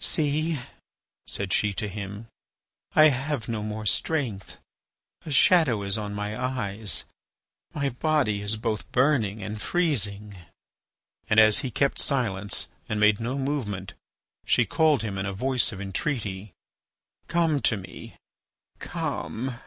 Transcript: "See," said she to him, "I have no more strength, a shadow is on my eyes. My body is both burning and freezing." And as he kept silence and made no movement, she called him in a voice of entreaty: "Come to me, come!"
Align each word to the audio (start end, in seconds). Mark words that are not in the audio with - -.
"See," 0.00 0.60
said 1.26 1.52
she 1.52 1.72
to 1.74 1.88
him, 1.88 2.28
"I 2.94 3.08
have 3.08 3.48
no 3.48 3.64
more 3.64 3.84
strength, 3.84 4.58
a 5.26 5.32
shadow 5.32 5.82
is 5.82 5.98
on 5.98 6.14
my 6.14 6.40
eyes. 6.40 7.02
My 7.74 7.88
body 7.88 8.40
is 8.40 8.54
both 8.56 8.88
burning 8.92 9.42
and 9.42 9.60
freezing." 9.60 10.36
And 11.28 11.40
as 11.40 11.58
he 11.66 11.72
kept 11.72 11.98
silence 11.98 12.68
and 12.88 13.00
made 13.00 13.18
no 13.18 13.36
movement, 13.36 13.94
she 14.46 14.64
called 14.64 15.02
him 15.02 15.18
in 15.18 15.26
a 15.26 15.32
voice 15.32 15.72
of 15.72 15.80
entreaty: 15.80 16.52
"Come 17.26 17.60
to 17.62 17.76
me, 17.76 18.14
come!" 18.78 19.58